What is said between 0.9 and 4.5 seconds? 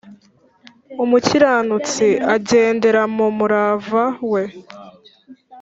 umukiranutsi agendera mu murava we